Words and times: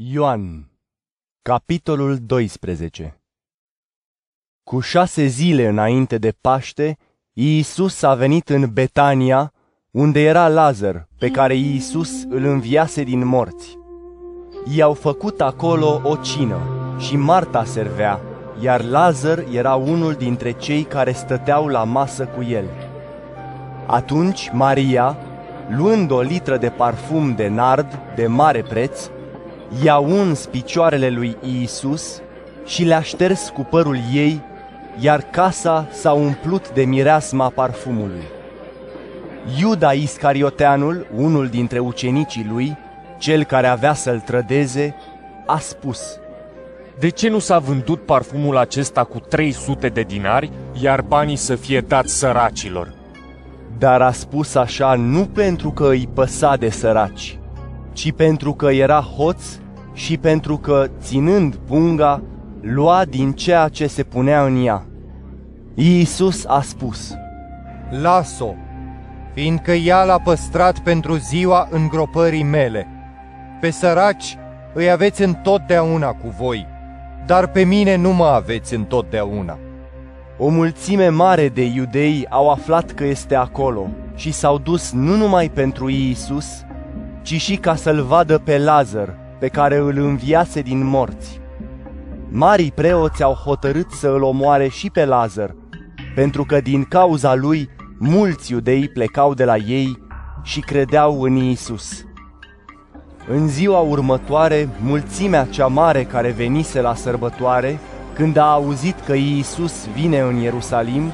Ioan, 0.00 0.70
capitolul 1.42 2.18
12 2.18 3.20
Cu 4.62 4.80
șase 4.80 5.26
zile 5.26 5.66
înainte 5.66 6.18
de 6.18 6.34
Paște, 6.40 6.98
Iisus 7.32 8.02
a 8.02 8.14
venit 8.14 8.48
în 8.48 8.72
Betania, 8.72 9.52
unde 9.90 10.20
era 10.20 10.48
Lazar, 10.48 11.08
pe 11.18 11.28
care 11.28 11.54
Iisus 11.54 12.24
îl 12.28 12.44
înviase 12.44 13.02
din 13.02 13.26
morți. 13.26 13.78
I-au 14.74 14.94
făcut 14.94 15.40
acolo 15.40 16.00
o 16.04 16.16
cină 16.16 16.60
și 16.98 17.16
Marta 17.16 17.64
servea, 17.64 18.20
iar 18.60 18.84
Lazar 18.84 19.44
era 19.52 19.74
unul 19.74 20.12
dintre 20.12 20.52
cei 20.52 20.82
care 20.82 21.12
stăteau 21.12 21.66
la 21.66 21.84
masă 21.84 22.26
cu 22.26 22.42
el. 22.42 22.68
Atunci 23.86 24.50
Maria, 24.52 25.16
luând 25.68 26.10
o 26.10 26.20
litră 26.20 26.56
de 26.56 26.68
parfum 26.68 27.34
de 27.34 27.48
nard 27.48 27.98
de 28.14 28.26
mare 28.26 28.62
preț, 28.62 29.10
i-a 29.82 29.98
uns 29.98 30.46
picioarele 30.46 31.08
lui 31.08 31.36
Iisus 31.42 32.20
și 32.64 32.84
le-a 32.84 33.00
șters 33.00 33.52
cu 33.54 33.62
părul 33.70 33.98
ei, 34.12 34.40
iar 34.98 35.20
casa 35.20 35.88
s-a 35.90 36.12
umplut 36.12 36.72
de 36.72 36.84
mireasma 36.84 37.48
parfumului. 37.48 38.22
Iuda 39.60 39.92
Iscarioteanul, 39.92 41.06
unul 41.16 41.46
dintre 41.46 41.78
ucenicii 41.78 42.46
lui, 42.52 42.76
cel 43.18 43.44
care 43.44 43.66
avea 43.66 43.94
să-l 43.94 44.20
trădeze, 44.20 44.94
a 45.46 45.58
spus, 45.58 46.18
De 46.98 47.08
ce 47.08 47.28
nu 47.28 47.38
s-a 47.38 47.58
vândut 47.58 48.04
parfumul 48.04 48.56
acesta 48.56 49.04
cu 49.04 49.18
300 49.18 49.88
de 49.88 50.02
dinari, 50.02 50.50
iar 50.80 51.00
banii 51.02 51.36
să 51.36 51.54
fie 51.54 51.80
dați 51.80 52.18
săracilor? 52.18 52.94
Dar 53.78 54.02
a 54.02 54.12
spus 54.12 54.54
așa 54.54 54.94
nu 54.94 55.24
pentru 55.24 55.70
că 55.70 55.88
îi 55.88 56.08
păsa 56.14 56.56
de 56.56 56.70
săraci, 56.70 57.38
ci 57.92 58.12
pentru 58.12 58.52
că 58.52 58.70
era 58.70 59.00
hoț 59.00 59.42
și 59.98 60.16
pentru 60.16 60.56
că, 60.56 60.86
ținând 61.00 61.54
punga, 61.54 62.22
lua 62.60 63.04
din 63.04 63.32
ceea 63.32 63.68
ce 63.68 63.86
se 63.86 64.02
punea 64.02 64.44
în 64.44 64.64
ea. 64.64 64.86
Iisus 65.74 66.44
a 66.46 66.60
spus, 66.60 67.14
Las-o, 68.02 68.54
fiindcă 69.34 69.72
ea 69.72 70.04
l-a 70.04 70.18
păstrat 70.18 70.78
pentru 70.78 71.16
ziua 71.16 71.68
îngropării 71.70 72.42
mele. 72.42 72.86
Pe 73.60 73.70
săraci 73.70 74.36
îi 74.74 74.90
aveți 74.90 75.22
întotdeauna 75.22 76.08
cu 76.08 76.34
voi, 76.38 76.66
dar 77.26 77.46
pe 77.46 77.64
mine 77.64 77.96
nu 77.96 78.12
mă 78.12 78.26
aveți 78.26 78.74
întotdeauna. 78.74 79.58
O 80.36 80.48
mulțime 80.48 81.08
mare 81.08 81.48
de 81.48 81.64
iudei 81.64 82.26
au 82.28 82.50
aflat 82.50 82.90
că 82.90 83.04
este 83.04 83.34
acolo 83.34 83.88
și 84.14 84.32
s-au 84.32 84.58
dus 84.58 84.92
nu 84.92 85.16
numai 85.16 85.48
pentru 85.48 85.88
Iisus, 85.88 86.64
ci 87.22 87.40
și 87.40 87.56
ca 87.56 87.74
să-l 87.74 88.02
vadă 88.02 88.38
pe 88.38 88.58
Lazar, 88.58 89.26
pe 89.38 89.48
care 89.48 89.76
îl 89.76 89.98
înviase 89.98 90.60
din 90.60 90.86
morți. 90.86 91.40
Marii 92.28 92.72
preoți 92.72 93.22
au 93.22 93.32
hotărât 93.32 93.90
să 93.90 94.08
îl 94.08 94.22
omoare 94.22 94.68
și 94.68 94.90
pe 94.90 95.04
Lazar, 95.04 95.54
pentru 96.14 96.44
că 96.44 96.60
din 96.60 96.84
cauza 96.84 97.34
lui 97.34 97.68
mulți 97.98 98.52
iudei 98.52 98.88
plecau 98.88 99.34
de 99.34 99.44
la 99.44 99.56
ei 99.56 99.98
și 100.42 100.60
credeau 100.60 101.22
în 101.22 101.34
Iisus. 101.34 102.04
În 103.28 103.48
ziua 103.48 103.78
următoare, 103.78 104.68
mulțimea 104.80 105.46
cea 105.50 105.66
mare 105.66 106.04
care 106.04 106.30
venise 106.30 106.80
la 106.80 106.94
sărbătoare, 106.94 107.78
când 108.14 108.36
a 108.36 108.52
auzit 108.52 109.00
că 109.06 109.14
Iisus 109.14 109.86
vine 109.94 110.20
în 110.20 110.36
Ierusalim, 110.36 111.12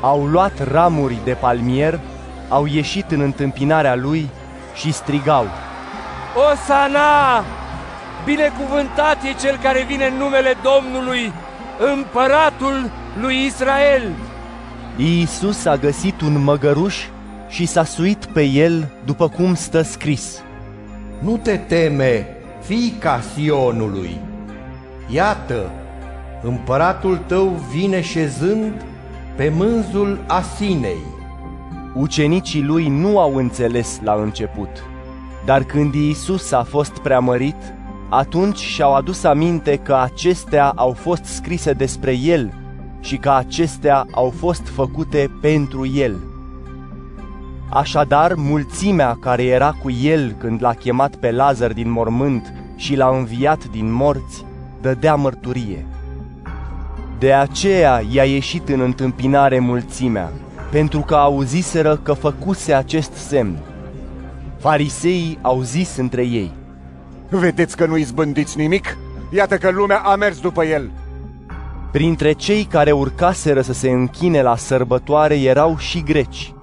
au 0.00 0.26
luat 0.26 0.68
ramuri 0.70 1.18
de 1.24 1.32
palmier, 1.32 2.00
au 2.48 2.66
ieșit 2.66 3.10
în 3.10 3.20
întâmpinarea 3.20 3.94
lui 3.94 4.28
și 4.74 4.92
strigau, 4.92 5.44
Osana! 6.36 7.44
Binecuvântat 8.24 9.22
e 9.22 9.32
cel 9.40 9.58
care 9.62 9.84
vine 9.88 10.06
în 10.06 10.16
numele 10.16 10.54
Domnului, 10.62 11.32
împăratul 11.94 12.90
lui 13.20 13.44
Israel! 13.44 14.02
Iisus 14.96 15.64
a 15.64 15.76
găsit 15.76 16.20
un 16.20 16.42
măgăruș 16.42 16.96
și 17.48 17.66
s-a 17.66 17.84
suit 17.84 18.24
pe 18.24 18.42
el 18.42 18.88
după 19.04 19.28
cum 19.28 19.54
stă 19.54 19.82
scris. 19.82 20.42
Nu 21.22 21.36
te 21.36 21.56
teme, 21.56 22.26
fiica 22.60 23.20
Sionului! 23.34 24.20
Iată, 25.08 25.70
împăratul 26.42 27.16
tău 27.26 27.60
vine 27.72 28.00
șezând 28.00 28.84
pe 29.36 29.52
mânzul 29.56 30.24
Asinei. 30.26 31.04
Ucenicii 31.94 32.62
lui 32.62 32.88
nu 32.88 33.18
au 33.18 33.36
înțeles 33.36 34.00
la 34.02 34.14
început, 34.14 34.68
dar 35.46 35.62
când 35.62 35.94
Iisus 35.94 36.52
a 36.52 36.62
fost 36.62 36.98
preamărit, 36.98 37.74
atunci 38.08 38.58
și-au 38.58 38.94
adus 38.94 39.24
aminte 39.24 39.76
că 39.76 39.94
acestea 39.94 40.72
au 40.74 40.92
fost 40.92 41.24
scrise 41.24 41.72
despre 41.72 42.12
El 42.12 42.52
și 43.00 43.16
că 43.16 43.30
acestea 43.30 44.06
au 44.10 44.32
fost 44.36 44.68
făcute 44.68 45.30
pentru 45.40 45.86
El. 45.86 46.16
Așadar, 47.70 48.34
mulțimea 48.34 49.16
care 49.20 49.44
era 49.44 49.76
cu 49.82 49.90
El 49.90 50.34
când 50.38 50.62
l-a 50.62 50.72
chemat 50.72 51.16
pe 51.16 51.30
Lazar 51.30 51.72
din 51.72 51.90
mormânt 51.90 52.52
și 52.76 52.96
l-a 52.96 53.16
înviat 53.16 53.64
din 53.68 53.92
morți, 53.92 54.44
dădea 54.80 55.14
mărturie. 55.14 55.86
De 57.18 57.32
aceea 57.32 58.02
i-a 58.10 58.24
ieșit 58.24 58.68
în 58.68 58.80
întâmpinare 58.80 59.58
mulțimea, 59.58 60.32
pentru 60.70 61.00
că 61.00 61.14
auziseră 61.14 61.96
că 61.96 62.12
făcuse 62.12 62.72
acest 62.72 63.12
semn. 63.12 63.58
Fariseii 64.66 65.38
au 65.42 65.62
zis 65.62 65.96
între 65.96 66.22
ei, 66.22 66.50
Vedeți 67.28 67.76
că 67.76 67.86
nu 67.86 67.96
izbândiți 67.96 68.56
nimic? 68.56 68.96
Iată 69.32 69.58
că 69.58 69.70
lumea 69.70 69.98
a 69.98 70.16
mers 70.16 70.40
după 70.40 70.64
el. 70.64 70.90
Printre 71.92 72.32
cei 72.32 72.64
care 72.64 72.92
urcaseră 72.92 73.60
să 73.60 73.72
se 73.72 73.90
închine 73.90 74.42
la 74.42 74.56
sărbătoare 74.56 75.40
erau 75.40 75.78
și 75.78 76.02
greci. 76.02 76.54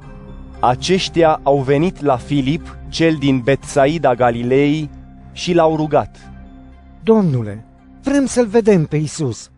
Aceștia 0.59 1.39
au 1.43 1.59
venit 1.59 2.01
la 2.01 2.17
Filip, 2.17 2.77
cel 2.89 3.15
din 3.15 3.39
Betsaida 3.39 4.15
Galilei, 4.15 4.89
și 5.31 5.53
l-au 5.53 5.75
rugat. 5.75 6.17
Domnule, 7.03 7.65
vrem 8.01 8.25
să-l 8.25 8.47
vedem 8.47 8.85
pe 8.85 8.97
Isus. 8.97 9.51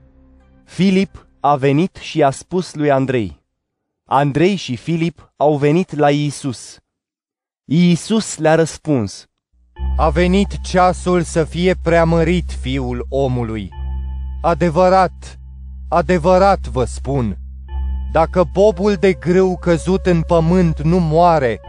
Filip 0.63 1.27
a 1.39 1.55
venit 1.55 1.95
și 1.95 2.23
a 2.23 2.29
spus 2.29 2.73
lui 2.73 2.91
Andrei. 2.91 3.43
Andrei 4.03 4.55
și 4.55 4.75
Filip 4.75 5.33
au 5.35 5.57
venit 5.57 5.95
la 5.95 6.09
Iisus. 6.09 6.79
Iisus 7.67 8.37
le-a 8.37 8.55
răspuns. 8.55 9.25
A 9.97 10.09
venit 10.09 10.61
ceasul 10.61 11.21
să 11.21 11.43
fie 11.43 11.75
preamărit 11.83 12.51
fiul 12.61 13.05
omului. 13.09 13.69
Adevărat, 14.41 15.39
adevărat 15.89 16.67
vă 16.67 16.83
spun, 16.83 17.37
dacă 18.11 18.43
bobul 18.53 18.93
de 18.93 19.13
grâu 19.13 19.57
căzut 19.57 20.05
în 20.05 20.21
pământ 20.21 20.81
nu 20.81 20.99
moare, 20.99 21.59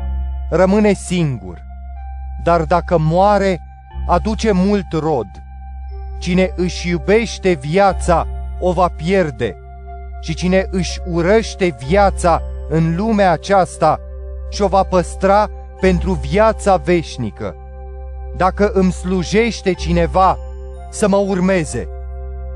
rămâne 0.50 0.92
singur. 0.92 1.62
Dar 2.44 2.62
dacă 2.64 2.98
moare, 2.98 3.60
aduce 4.06 4.52
mult 4.52 4.92
rod. 4.92 5.28
Cine 6.18 6.52
își 6.56 6.88
iubește 6.88 7.52
viața, 7.52 8.26
o 8.60 8.72
va 8.72 8.88
pierde. 8.88 9.56
Și 10.20 10.34
cine 10.34 10.66
își 10.70 11.00
urăște 11.06 11.76
viața 11.86 12.42
în 12.68 12.96
lumea 12.96 13.30
aceasta, 13.30 14.00
și-o 14.50 14.66
va 14.66 14.82
păstra 14.82 15.50
pentru 15.80 16.12
viața 16.12 16.76
veșnică. 16.76 17.56
Dacă 18.36 18.70
îmi 18.74 18.92
slujește 18.92 19.72
cineva, 19.72 20.38
să 20.90 21.08
mă 21.08 21.16
urmeze. 21.16 21.88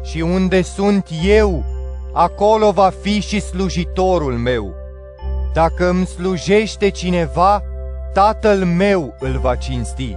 Și 0.03 0.21
unde 0.21 0.63
sunt 0.63 1.07
eu, 1.25 1.65
acolo 2.13 2.71
va 2.71 2.91
fi 3.01 3.21
și 3.21 3.41
slujitorul 3.41 4.33
meu. 4.33 4.75
Dacă 5.53 5.89
îmi 5.89 6.07
slujește 6.07 6.89
cineva, 6.89 7.63
tatăl 8.13 8.65
meu 8.65 9.15
îl 9.19 9.39
va 9.39 9.55
cinsti. 9.55 10.17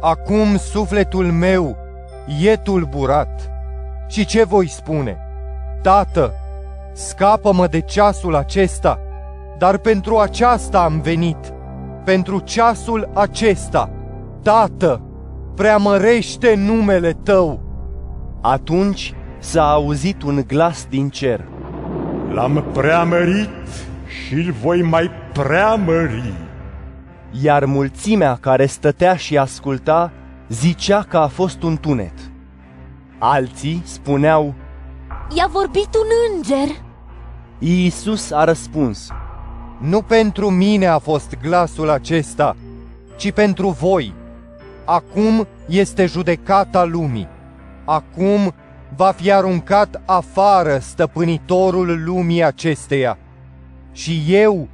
Acum 0.00 0.56
sufletul 0.56 1.24
meu 1.24 1.76
e 2.42 2.56
tulburat. 2.56 3.50
Și 4.08 4.24
ce 4.24 4.44
voi 4.44 4.68
spune? 4.68 5.18
Tată, 5.82 6.34
scapă-mă 6.92 7.66
de 7.66 7.80
ceasul 7.80 8.34
acesta, 8.34 8.98
dar 9.58 9.78
pentru 9.78 10.18
aceasta 10.18 10.82
am 10.82 11.00
venit, 11.00 11.52
pentru 12.10 12.38
ceasul 12.38 13.10
acesta. 13.14 13.90
Tată, 14.42 15.02
preamărește 15.54 16.54
numele 16.54 17.12
Tău! 17.12 17.60
Atunci 18.42 19.14
s-a 19.38 19.72
auzit 19.72 20.22
un 20.22 20.44
glas 20.46 20.86
din 20.88 21.08
cer. 21.08 21.44
L-am 22.32 22.64
preamărit 22.72 23.50
și 24.06 24.34
îl 24.34 24.54
voi 24.62 24.82
mai 24.82 25.10
preamări. 25.32 26.32
Iar 27.42 27.64
mulțimea 27.64 28.36
care 28.40 28.66
stătea 28.66 29.16
și 29.16 29.38
asculta 29.38 30.12
zicea 30.48 31.02
că 31.02 31.16
a 31.16 31.26
fost 31.26 31.62
un 31.62 31.76
tunet. 31.76 32.14
Alții 33.18 33.82
spuneau, 33.84 34.54
I-a 35.36 35.48
vorbit 35.52 35.88
un 35.94 36.36
înger. 36.36 36.76
Iisus 37.58 38.30
a 38.30 38.44
răspuns, 38.44 39.08
Nu 39.80 40.02
pentru 40.02 40.50
mine 40.50 40.86
a 40.86 40.98
fost 40.98 41.36
glasul 41.42 41.90
acesta, 41.90 42.56
ci 43.16 43.32
pentru 43.32 43.68
voi. 43.68 44.14
Acum 44.84 45.46
este 45.68 46.06
judecata 46.06 46.84
lumii. 46.84 47.28
Acum 47.84 48.54
va 48.96 49.10
fi 49.10 49.32
aruncat 49.32 50.02
afară 50.06 50.78
stăpânitorul 50.78 52.04
lumii 52.04 52.44
acesteia. 52.44 53.18
Și 53.92 54.24
eu, 54.28 54.68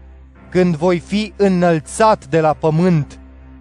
când 0.50 0.76
voi 0.76 0.98
fi 0.98 1.32
înălțat 1.36 2.26
de 2.26 2.40
la 2.40 2.52
pământ, 2.52 3.20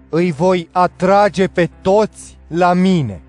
îi 0.10 0.32
voi 0.32 0.70
atrage 0.72 1.48
pe 1.48 1.70
toți 1.82 2.38
la 2.48 2.74
mine. 2.74 3.22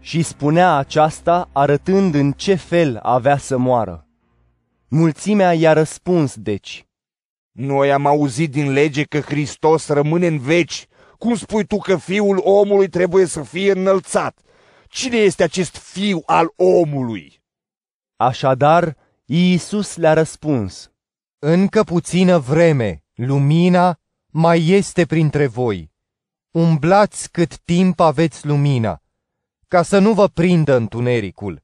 Și 0.00 0.22
spunea 0.22 0.76
aceasta 0.76 1.48
arătând 1.52 2.14
în 2.14 2.32
ce 2.32 2.54
fel 2.54 2.98
avea 3.02 3.36
să 3.36 3.58
moară. 3.58 4.06
Mulțimea 4.88 5.52
i-a 5.52 5.72
răspuns, 5.72 6.36
deci. 6.36 6.86
Noi 7.52 7.92
am 7.92 8.06
auzit 8.06 8.50
din 8.50 8.72
lege 8.72 9.02
că 9.02 9.20
Hristos 9.20 9.88
rămâne 9.88 10.26
în 10.26 10.38
veci. 10.38 10.86
Cum 11.18 11.34
spui 11.34 11.64
tu 11.64 11.78
că 11.78 11.96
fiul 11.96 12.40
omului 12.44 12.88
trebuie 12.88 13.26
să 13.26 13.42
fie 13.42 13.72
înălțat? 13.72 14.38
Cine 14.88 15.16
este 15.16 15.42
acest 15.42 15.76
fiu 15.76 16.22
al 16.26 16.52
omului? 16.56 17.42
Așadar, 18.16 18.96
Iisus 19.24 19.96
le-a 19.96 20.12
răspuns. 20.12 20.90
Încă 21.38 21.82
puțină 21.82 22.38
vreme, 22.38 23.04
lumina 23.14 24.00
mai 24.26 24.68
este 24.68 25.06
printre 25.06 25.46
voi. 25.46 25.90
Umblați 26.50 27.30
cât 27.30 27.58
timp 27.58 28.00
aveți 28.00 28.46
lumina, 28.46 29.02
ca 29.68 29.82
să 29.82 29.98
nu 29.98 30.12
vă 30.12 30.28
prindă 30.28 30.76
întunericul. 30.76 31.62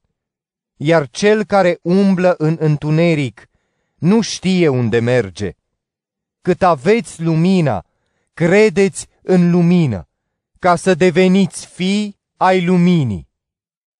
Iar 0.75 1.09
cel 1.09 1.43
care 1.43 1.79
umblă 1.81 2.35
în 2.37 2.57
întuneric 2.59 3.49
nu 3.95 4.21
știe 4.21 4.67
unde 4.67 4.99
merge. 4.99 5.51
Cât 6.41 6.63
aveți 6.63 7.21
lumina, 7.21 7.85
credeți 8.33 9.07
în 9.21 9.51
lumină, 9.51 10.07
ca 10.59 10.75
să 10.75 10.93
deveniți 10.93 11.65
fii 11.65 12.17
ai 12.37 12.65
luminii. 12.65 13.27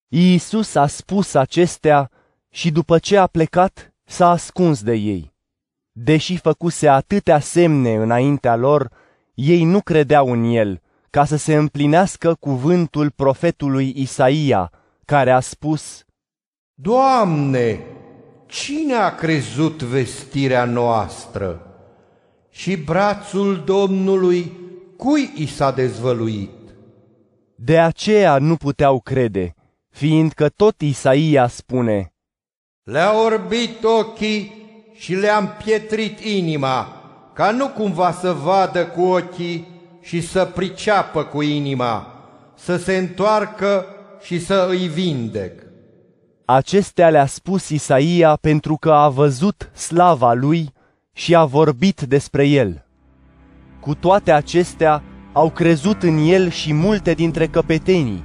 Iisus 0.07 0.75
a 0.75 0.88
spus 0.88 1.33
acestea 1.33 2.12
și 2.50 2.71
după 2.71 3.00
ce 3.00 3.18
a 3.18 3.27
plecat, 3.27 3.94
s-a 4.03 4.30
ascuns 4.30 4.83
de 4.83 4.94
ei. 4.94 5.33
Deși 5.91 6.38
făcuse 6.38 6.88
atâtea 6.88 7.39
semne 7.39 7.95
înaintea 7.95 8.56
lor, 8.56 8.92
ei 9.33 9.63
nu 9.63 9.81
credeau 9.81 10.31
în 10.31 10.44
el, 10.44 10.81
ca 11.09 11.25
să 11.25 11.35
se 11.35 11.56
împlinească 11.56 12.33
cuvântul 12.33 13.12
profetului 13.12 13.94
Isaia, 13.95 14.71
care 15.06 15.31
a 15.31 15.39
spus, 15.39 16.03
Doamne, 16.74 17.80
cine 18.45 18.94
a 18.94 19.15
crezut 19.15 19.81
vestirea 19.83 20.65
noastră? 20.65 21.69
Și 22.51 22.77
brațul 22.77 23.63
Domnului 23.65 24.51
cui 24.97 25.31
i 25.35 25.45
s-a 25.45 25.71
dezvăluit? 25.71 26.49
De 27.55 27.79
aceea 27.79 28.37
nu 28.37 28.55
puteau 28.55 28.99
crede, 28.99 29.55
fiindcă 29.89 30.49
tot 30.49 30.81
Isaia 30.81 31.47
spune, 31.47 32.13
Le-a 32.83 33.11
orbit 33.23 33.83
ochii 33.83 34.53
și 34.93 35.15
le-am 35.15 35.55
pietrit 35.63 36.19
inima, 36.19 36.93
ca 37.33 37.51
nu 37.51 37.67
cumva 37.67 38.11
să 38.11 38.31
vadă 38.31 38.85
cu 38.85 39.01
ochii 39.01 39.67
și 40.01 40.21
să 40.21 40.45
priceapă 40.45 41.23
cu 41.23 41.41
inima, 41.41 42.13
să 42.55 42.77
se 42.77 42.97
întoarcă 42.97 43.85
și 44.21 44.39
să 44.39 44.67
îi 44.69 44.87
vindec. 44.87 45.63
Acestea 46.45 47.09
le-a 47.09 47.25
spus 47.25 47.69
Isaia 47.69 48.35
pentru 48.35 48.77
că 48.77 48.91
a 48.91 49.09
văzut 49.09 49.71
slava 49.75 50.33
lui 50.33 50.73
și 51.19 51.36
a 51.36 51.45
vorbit 51.45 52.01
despre 52.01 52.48
el. 52.48 52.86
Cu 53.80 53.95
toate 53.95 54.31
acestea, 54.31 55.04
au 55.33 55.50
crezut 55.50 56.04
în 56.04 56.18
el 56.18 56.50
și 56.50 56.74
multe 56.74 57.13
dintre 57.13 57.48
căpetenii, 57.48 58.24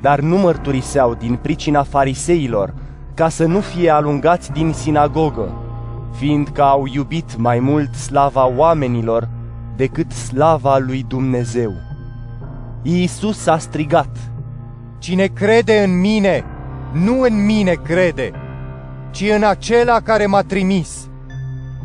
dar 0.00 0.20
nu 0.20 0.36
mărturiseau 0.36 1.14
din 1.14 1.36
pricina 1.42 1.82
fariseilor, 1.82 2.74
ca 3.14 3.28
să 3.28 3.46
nu 3.46 3.60
fie 3.60 3.90
alungați 3.90 4.52
din 4.52 4.72
sinagogă, 4.72 5.52
fiindcă 6.18 6.62
au 6.62 6.86
iubit 6.92 7.36
mai 7.36 7.58
mult 7.58 7.94
slava 7.94 8.46
oamenilor 8.46 9.28
decât 9.76 10.12
slava 10.12 10.78
lui 10.78 11.04
Dumnezeu. 11.08 11.72
Iisus 12.82 13.46
a 13.46 13.58
strigat, 13.58 14.16
Cine 14.98 15.26
crede 15.26 15.82
în 15.82 16.00
mine, 16.00 16.44
nu 16.92 17.20
în 17.20 17.44
mine 17.44 17.72
crede, 17.72 18.30
ci 19.10 19.24
în 19.36 19.42
acela 19.42 20.00
care 20.00 20.26
m-a 20.26 20.42
trimis. 20.42 21.08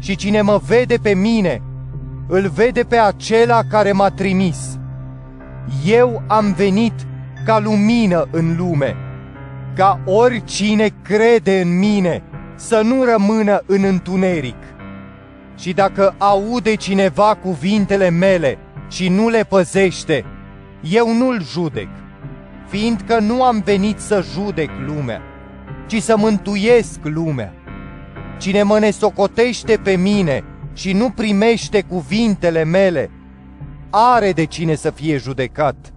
Și 0.01 0.15
cine 0.15 0.41
mă 0.41 0.61
vede 0.67 0.97
pe 1.01 1.13
mine, 1.13 1.61
îl 2.27 2.47
vede 2.47 2.83
pe 2.83 2.97
acela 2.97 3.61
care 3.69 3.91
m-a 3.91 4.09
trimis. 4.09 4.79
Eu 5.85 6.23
am 6.27 6.53
venit 6.53 6.93
ca 7.45 7.59
lumină 7.59 8.27
în 8.31 8.55
lume, 8.57 8.95
ca 9.75 9.99
oricine 10.05 10.89
crede 11.01 11.61
în 11.61 11.77
mine 11.77 12.23
să 12.55 12.81
nu 12.83 13.03
rămână 13.03 13.63
în 13.65 13.83
întuneric. 13.83 14.55
Și 15.57 15.73
dacă 15.73 16.15
aude 16.17 16.75
cineva 16.75 17.35
cuvintele 17.35 18.09
mele 18.09 18.57
și 18.89 19.09
nu 19.09 19.29
le 19.29 19.43
păzește, 19.43 20.25
eu 20.81 21.13
nu-l 21.13 21.43
judec, 21.43 21.89
fiindcă 22.67 23.19
nu 23.19 23.43
am 23.43 23.61
venit 23.65 23.99
să 23.99 24.25
judec 24.33 24.69
lumea, 24.85 25.21
ci 25.87 26.01
să 26.01 26.17
mântuiesc 26.17 26.99
lumea. 27.03 27.53
Cine 28.41 28.63
mă 28.63 28.79
nesocotește 28.79 29.79
pe 29.83 29.95
mine 29.95 30.43
și 30.73 30.93
nu 30.93 31.09
primește 31.09 31.81
cuvintele 31.81 32.63
mele, 32.63 33.11
are 33.89 34.31
de 34.31 34.45
cine 34.45 34.75
să 34.75 34.89
fie 34.89 35.17
judecat. 35.17 35.93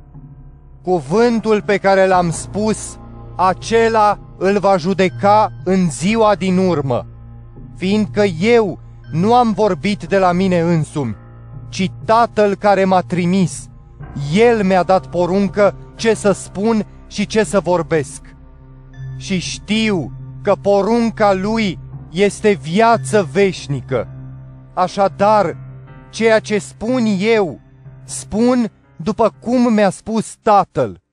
Cuvântul 0.83 1.63
pe 1.63 1.77
care 1.77 2.07
l-am 2.07 2.31
spus, 2.31 2.99
acela 3.37 4.19
îl 4.39 4.59
va 4.59 4.77
judeca 4.77 5.53
în 5.65 5.91
ziua 5.91 6.35
din 6.35 6.57
urmă, 6.59 7.07
fiindcă 7.77 8.25
eu 8.41 8.79
nu 9.13 9.35
am 9.35 9.53
vorbit 9.53 10.05
de 10.05 10.19
la 10.19 10.33
mine 10.33 10.61
însumi, 10.61 11.17
ci 11.69 11.91
Tatăl 12.05 12.55
care 12.55 12.85
m-a 12.85 13.01
trimis. 13.01 13.69
El 14.35 14.65
mi-a 14.65 14.83
dat 14.83 15.07
poruncă 15.07 15.77
ce 15.95 16.15
să 16.15 16.33
spun 16.33 16.87
și 17.07 17.27
ce 17.27 17.45
să 17.45 17.61
vorbesc. 17.61 18.21
Și 19.17 19.39
știu 19.39 20.13
că 20.43 20.55
porunca 20.63 21.33
lui 21.33 21.79
este 22.15 22.53
viață 22.53 23.29
veșnică. 23.33 24.09
Așadar, 24.75 25.57
ceea 26.11 26.39
ce 26.39 26.59
spun 26.59 27.05
eu, 27.19 27.61
spun 28.05 28.71
după 28.97 29.35
cum 29.41 29.73
mi-a 29.73 29.91
spus 29.91 30.37
Tatăl. 30.43 31.04